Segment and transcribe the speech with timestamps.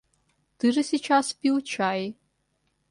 [0.57, 2.15] —Ты же сейчас пил чай.